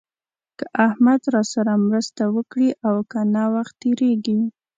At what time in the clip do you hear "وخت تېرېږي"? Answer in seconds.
3.53-4.39